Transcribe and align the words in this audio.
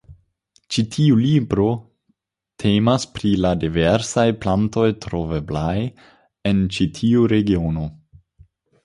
Ĉi 0.75 0.83
tiu 0.93 1.17
libro 1.23 1.65
temas 2.63 3.05
pri 3.17 3.33
la 3.47 3.51
diversaj 3.65 4.23
plantoj 4.47 4.87
troveblaj 5.05 5.75
en 6.53 6.65
ĉi 6.79 6.89
tiu 7.01 7.29
regiono. 7.35 7.87